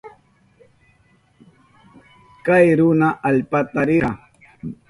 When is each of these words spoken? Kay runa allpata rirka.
Kay 2.45 2.67
runa 2.79 3.07
allpata 3.27 3.81
rirka. 3.89 4.11